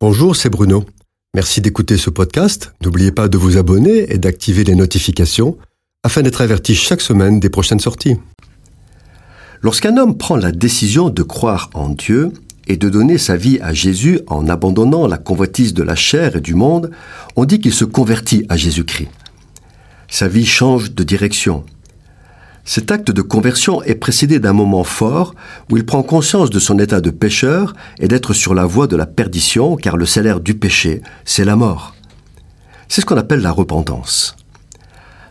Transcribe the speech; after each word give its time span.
Bonjour, 0.00 0.36
c'est 0.36 0.48
Bruno. 0.48 0.84
Merci 1.34 1.60
d'écouter 1.60 1.96
ce 1.96 2.08
podcast. 2.08 2.72
N'oubliez 2.84 3.10
pas 3.10 3.26
de 3.26 3.36
vous 3.36 3.56
abonner 3.56 4.12
et 4.12 4.18
d'activer 4.18 4.62
les 4.62 4.76
notifications 4.76 5.58
afin 6.04 6.22
d'être 6.22 6.40
averti 6.40 6.76
chaque 6.76 7.00
semaine 7.00 7.40
des 7.40 7.50
prochaines 7.50 7.80
sorties. 7.80 8.14
Lorsqu'un 9.60 9.96
homme 9.96 10.16
prend 10.16 10.36
la 10.36 10.52
décision 10.52 11.10
de 11.10 11.24
croire 11.24 11.68
en 11.74 11.88
Dieu 11.88 12.32
et 12.68 12.76
de 12.76 12.88
donner 12.88 13.18
sa 13.18 13.36
vie 13.36 13.58
à 13.60 13.74
Jésus 13.74 14.20
en 14.28 14.48
abandonnant 14.48 15.08
la 15.08 15.18
convoitise 15.18 15.74
de 15.74 15.82
la 15.82 15.96
chair 15.96 16.36
et 16.36 16.40
du 16.40 16.54
monde, 16.54 16.92
on 17.34 17.44
dit 17.44 17.58
qu'il 17.58 17.74
se 17.74 17.84
convertit 17.84 18.46
à 18.48 18.56
Jésus-Christ. 18.56 19.08
Sa 20.06 20.28
vie 20.28 20.46
change 20.46 20.92
de 20.92 21.02
direction. 21.02 21.64
Cet 22.68 22.90
acte 22.90 23.10
de 23.10 23.22
conversion 23.22 23.82
est 23.84 23.94
précédé 23.94 24.40
d'un 24.40 24.52
moment 24.52 24.84
fort 24.84 25.34
où 25.70 25.78
il 25.78 25.86
prend 25.86 26.02
conscience 26.02 26.50
de 26.50 26.58
son 26.58 26.78
état 26.78 27.00
de 27.00 27.08
pécheur 27.08 27.72
et 27.98 28.08
d'être 28.08 28.34
sur 28.34 28.54
la 28.54 28.66
voie 28.66 28.86
de 28.86 28.94
la 28.94 29.06
perdition 29.06 29.76
car 29.76 29.96
le 29.96 30.04
salaire 30.04 30.38
du 30.38 30.52
péché, 30.52 31.00
c'est 31.24 31.46
la 31.46 31.56
mort. 31.56 31.94
C'est 32.86 33.00
ce 33.00 33.06
qu'on 33.06 33.16
appelle 33.16 33.40
la 33.40 33.52
repentance. 33.52 34.36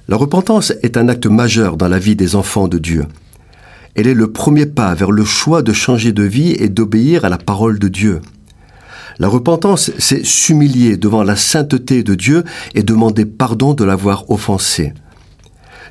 La 0.08 0.18
repentance 0.18 0.74
est 0.82 0.98
un 0.98 1.10
acte 1.10 1.28
majeur 1.28 1.78
dans 1.78 1.88
la 1.88 2.00
vie 2.00 2.16
des 2.16 2.36
enfants 2.36 2.68
de 2.68 2.80
Dieu. 2.80 3.06
Elle 3.94 4.08
est 4.08 4.16
le 4.16 4.32
premier 4.32 4.66
pas 4.66 4.96
vers 4.96 5.12
le 5.12 5.24
choix 5.24 5.62
de 5.62 5.74
changer 5.74 6.14
de 6.14 6.24
vie 6.24 6.56
et 6.58 6.70
d'obéir 6.70 7.24
à 7.24 7.30
la 7.30 7.38
parole 7.38 7.78
de 7.78 7.88
Dieu. 7.88 8.20
La 9.20 9.28
repentance, 9.28 9.92
c'est 10.00 10.26
s'humilier 10.26 10.98
devant 10.98 11.22
la 11.22 11.36
sainteté 11.36 12.02
de 12.02 12.16
Dieu 12.16 12.46
et 12.74 12.82
demander 12.82 13.26
pardon 13.26 13.76
de 13.76 13.84
l'avoir 13.84 14.28
offensé 14.32 14.94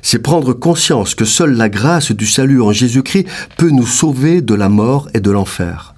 c'est 0.01 0.19
prendre 0.19 0.53
conscience 0.53 1.15
que 1.15 1.25
seule 1.25 1.53
la 1.53 1.69
grâce 1.69 2.11
du 2.11 2.25
salut 2.25 2.61
en 2.61 2.71
Jésus-Christ 2.71 3.27
peut 3.57 3.69
nous 3.69 3.85
sauver 3.85 4.41
de 4.41 4.53
la 4.53 4.69
mort 4.69 5.09
et 5.13 5.19
de 5.19 5.31
l'enfer. 5.31 5.93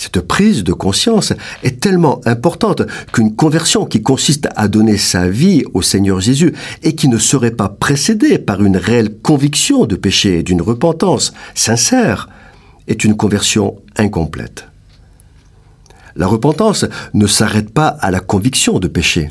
Cette 0.00 0.22
prise 0.22 0.64
de 0.64 0.72
conscience 0.72 1.34
est 1.62 1.78
tellement 1.78 2.22
importante 2.24 2.82
qu'une 3.12 3.36
conversion 3.36 3.84
qui 3.84 4.02
consiste 4.02 4.48
à 4.56 4.66
donner 4.66 4.96
sa 4.96 5.28
vie 5.28 5.62
au 5.74 5.82
Seigneur 5.82 6.20
Jésus 6.20 6.54
et 6.82 6.94
qui 6.94 7.06
ne 7.08 7.18
serait 7.18 7.50
pas 7.50 7.68
précédée 7.68 8.38
par 8.38 8.62
une 8.62 8.78
réelle 8.78 9.18
conviction 9.18 9.84
de 9.84 9.96
péché 9.96 10.38
et 10.38 10.42
d'une 10.42 10.62
repentance 10.62 11.34
sincère 11.54 12.30
est 12.88 13.04
une 13.04 13.14
conversion 13.14 13.76
incomplète. 13.98 14.64
La 16.16 16.26
repentance 16.26 16.86
ne 17.12 17.26
s'arrête 17.26 17.70
pas 17.70 17.88
à 17.88 18.10
la 18.10 18.20
conviction 18.20 18.78
de 18.78 18.88
péché. 18.88 19.28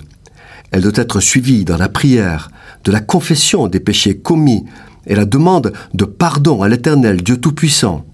Elle 0.72 0.82
doit 0.82 0.92
être 0.96 1.20
suivie 1.20 1.66
dans 1.66 1.78
la 1.78 1.90
prière, 1.90 2.52
de 2.84 2.92
la 2.92 3.00
confession 3.00 3.68
des 3.68 3.80
péchés 3.80 4.18
commis 4.18 4.66
et 5.08 5.16
la 5.16 5.26
demande 5.26 5.74
de 5.94 6.06
pardon 6.06 6.62
à 6.62 6.70
l'Éternel, 6.70 7.24
Dieu 7.24 7.38
Tout-Puissant. 7.38 8.06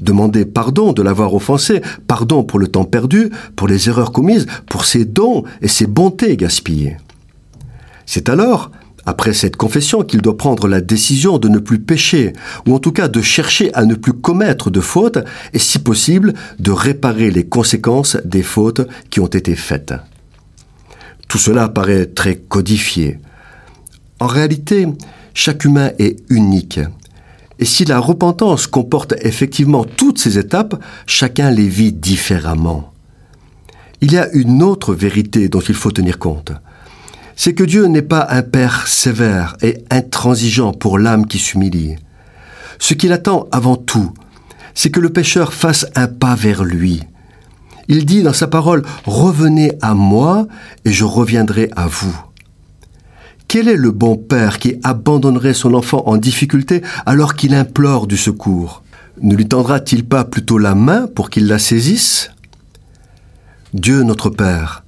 Demander 0.00 0.44
pardon 0.44 0.92
de 0.92 1.02
l'avoir 1.02 1.32
offensé, 1.32 1.80
pardon 2.06 2.44
pour 2.44 2.58
le 2.58 2.68
temps 2.68 2.84
perdu, 2.84 3.30
pour 3.56 3.66
les 3.66 3.88
erreurs 3.88 4.12
commises, 4.12 4.46
pour 4.68 4.84
ses 4.84 5.06
dons 5.06 5.44
et 5.62 5.68
ses 5.68 5.86
bontés 5.86 6.36
gaspillées. 6.36 6.98
C'est 8.04 8.28
alors, 8.28 8.70
après 9.06 9.32
cette 9.32 9.56
confession, 9.56 10.02
qu'il 10.02 10.20
doit 10.20 10.36
prendre 10.36 10.68
la 10.68 10.82
décision 10.82 11.38
de 11.38 11.48
ne 11.48 11.58
plus 11.58 11.78
pécher, 11.78 12.34
ou 12.66 12.74
en 12.74 12.78
tout 12.78 12.92
cas 12.92 13.08
de 13.08 13.22
chercher 13.22 13.72
à 13.72 13.86
ne 13.86 13.94
plus 13.94 14.12
commettre 14.12 14.68
de 14.68 14.80
fautes, 14.80 15.18
et 15.54 15.58
si 15.58 15.78
possible, 15.78 16.34
de 16.58 16.72
réparer 16.72 17.30
les 17.30 17.46
conséquences 17.46 18.18
des 18.24 18.42
fautes 18.42 18.86
qui 19.08 19.20
ont 19.20 19.26
été 19.26 19.54
faites. 19.54 19.94
Tout 21.28 21.38
cela 21.38 21.68
paraît 21.68 22.06
très 22.06 22.36
codifié. 22.36 23.18
En 24.20 24.26
réalité, 24.26 24.86
chaque 25.34 25.64
humain 25.64 25.90
est 25.98 26.18
unique. 26.30 26.80
Et 27.58 27.64
si 27.64 27.84
la 27.84 27.98
repentance 27.98 28.66
comporte 28.66 29.14
effectivement 29.22 29.84
toutes 29.84 30.18
ces 30.18 30.38
étapes, 30.38 30.82
chacun 31.06 31.50
les 31.50 31.68
vit 31.68 31.92
différemment. 31.92 32.92
Il 34.00 34.12
y 34.12 34.18
a 34.18 34.30
une 34.32 34.62
autre 34.62 34.94
vérité 34.94 35.48
dont 35.48 35.60
il 35.60 35.74
faut 35.74 35.90
tenir 35.90 36.18
compte. 36.18 36.52
C'est 37.34 37.54
que 37.54 37.64
Dieu 37.64 37.86
n'est 37.86 38.02
pas 38.02 38.26
un 38.30 38.42
Père 38.42 38.86
sévère 38.86 39.56
et 39.62 39.84
intransigeant 39.90 40.72
pour 40.72 40.98
l'âme 40.98 41.26
qui 41.26 41.38
s'humilie. 41.38 41.96
Ce 42.78 42.94
qu'il 42.94 43.12
attend 43.12 43.48
avant 43.52 43.76
tout, 43.76 44.12
c'est 44.74 44.90
que 44.90 45.00
le 45.00 45.10
pécheur 45.10 45.54
fasse 45.54 45.86
un 45.94 46.08
pas 46.08 46.34
vers 46.34 46.64
lui, 46.64 47.02
il 47.88 48.04
dit 48.04 48.22
dans 48.22 48.32
sa 48.32 48.46
parole, 48.46 48.82
Revenez 49.04 49.72
à 49.82 49.94
moi 49.94 50.46
et 50.84 50.92
je 50.92 51.04
reviendrai 51.04 51.70
à 51.76 51.86
vous. 51.86 52.16
Quel 53.48 53.68
est 53.68 53.76
le 53.76 53.92
bon 53.92 54.16
père 54.16 54.58
qui 54.58 54.80
abandonnerait 54.82 55.54
son 55.54 55.74
enfant 55.74 56.02
en 56.06 56.16
difficulté 56.16 56.82
alors 57.06 57.34
qu'il 57.34 57.54
implore 57.54 58.06
du 58.06 58.16
secours? 58.16 58.82
Ne 59.22 59.34
lui 59.34 59.46
tendra-t-il 59.46 60.04
pas 60.04 60.24
plutôt 60.24 60.58
la 60.58 60.74
main 60.74 61.06
pour 61.06 61.30
qu'il 61.30 61.46
la 61.46 61.58
saisisse? 61.58 62.30
Dieu 63.72 64.02
notre 64.02 64.30
Père 64.30 64.84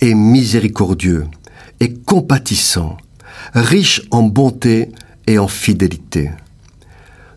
est 0.00 0.14
miséricordieux 0.14 1.26
et 1.80 1.94
compatissant, 1.94 2.96
riche 3.54 4.02
en 4.10 4.22
bonté 4.22 4.92
et 5.26 5.38
en 5.38 5.48
fidélité. 5.48 6.30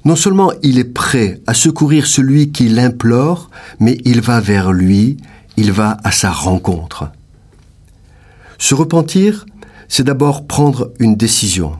Non 0.05 0.16
seulement 0.16 0.51
il 0.61 0.77
est 0.77 0.83
prêt 0.83 1.41
à 1.47 1.55
secourir 1.55 2.05
celui 2.05 2.51
qui 2.51 2.69
l'implore, 2.69 3.49
mais 3.79 3.97
il 4.05 4.21
va 4.21 4.39
vers 4.39 4.71
lui, 4.71 5.17
il 5.57 5.71
va 5.71 5.97
à 6.03 6.11
sa 6.11 6.31
rencontre. 6.31 7.11
Se 8.59 8.75
repentir, 8.75 9.47
c'est 9.88 10.03
d'abord 10.03 10.45
prendre 10.45 10.91
une 10.99 11.16
décision. 11.16 11.73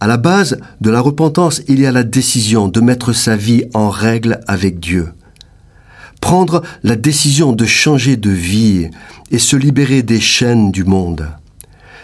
À 0.00 0.08
la 0.08 0.16
base 0.16 0.58
de 0.80 0.90
la 0.90 1.00
repentance, 1.00 1.62
il 1.68 1.80
y 1.80 1.86
a 1.86 1.92
la 1.92 2.02
décision 2.02 2.66
de 2.66 2.80
mettre 2.80 3.12
sa 3.12 3.36
vie 3.36 3.64
en 3.74 3.90
règle 3.90 4.40
avec 4.48 4.80
Dieu. 4.80 5.12
Prendre 6.20 6.62
la 6.82 6.96
décision 6.96 7.52
de 7.52 7.64
changer 7.64 8.16
de 8.16 8.30
vie 8.30 8.90
et 9.30 9.38
se 9.38 9.56
libérer 9.56 10.02
des 10.02 10.20
chaînes 10.20 10.72
du 10.72 10.82
monde. 10.82 11.28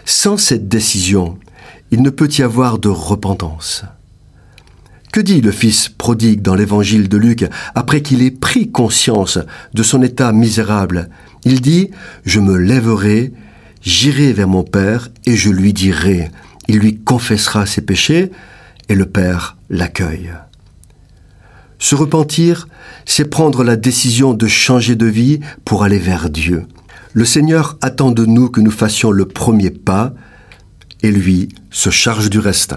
Sans 0.05 0.37
cette 0.37 0.69
décision, 0.69 1.37
il 1.91 2.01
ne 2.03 2.11
peut 2.11 2.29
y 2.39 2.43
avoir 2.43 2.79
de 2.79 2.89
repentance. 2.89 3.85
Que 5.13 5.21
dit 5.21 5.41
le 5.41 5.51
Fils 5.51 5.89
prodigue 5.89 6.41
dans 6.41 6.55
l'évangile 6.55 7.09
de 7.09 7.17
Luc 7.17 7.45
après 7.75 8.01
qu'il 8.01 8.23
ait 8.23 8.31
pris 8.31 8.71
conscience 8.71 9.39
de 9.75 9.83
son 9.83 10.03
état 10.03 10.33
misérable? 10.33 11.11
Il 11.45 11.61
dit, 11.61 11.91
Je 12.25 12.39
me 12.39 12.57
lèverai, 12.57 13.33
j'irai 13.83 14.33
vers 14.33 14.47
mon 14.47 14.63
Père 14.63 15.09
et 15.27 15.35
je 15.35 15.51
lui 15.51 15.73
dirai. 15.73 16.31
Il 16.69 16.79
lui 16.79 16.97
confessera 16.99 17.67
ses 17.67 17.81
péchés 17.81 18.31
et 18.89 18.95
le 18.95 19.07
Père 19.07 19.57
l'accueille. 19.69 20.33
Se 21.81 21.97
repentir, 21.97 22.69
c'est 23.05 23.25
prendre 23.25 23.65
la 23.65 23.75
décision 23.75 24.33
de 24.33 24.47
changer 24.47 24.95
de 24.95 25.07
vie 25.07 25.41
pour 25.65 25.83
aller 25.83 25.99
vers 25.99 26.31
Dieu. 26.31 26.67
Le 27.15 27.25
Seigneur 27.25 27.79
attend 27.81 28.13
de 28.13 28.25
nous 28.25 28.49
que 28.49 28.61
nous 28.61 28.71
fassions 28.71 29.11
le 29.11 29.25
premier 29.25 29.71
pas 29.71 30.13
et 31.03 31.11
lui 31.11 31.49
se 31.71 31.91
charge 31.91 32.31
du 32.31 32.39
reste. 32.39 32.77